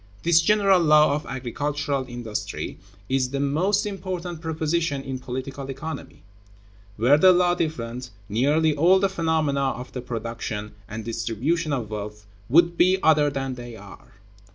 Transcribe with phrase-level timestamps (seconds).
[0.23, 6.23] This general law of agricultural industry is the most important proposition in political economy.
[6.97, 12.25] Were the law different, nearly all the phenomena of the production and distribution of wealth
[12.49, 14.13] would be other than they are.